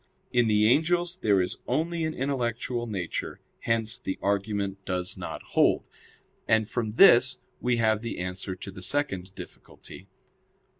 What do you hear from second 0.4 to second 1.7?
the angels there is